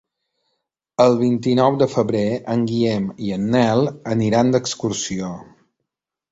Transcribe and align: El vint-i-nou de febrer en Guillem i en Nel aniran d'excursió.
El 1.03 1.17
vint-i-nou 1.19 1.77
de 1.83 1.89
febrer 1.91 2.23
en 2.55 2.65
Guillem 2.73 3.07
i 3.27 3.31
en 3.37 3.47
Nel 3.59 3.87
aniran 4.17 4.53
d'excursió. 4.59 5.33